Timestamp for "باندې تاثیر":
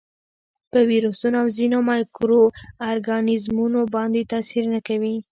3.95-4.63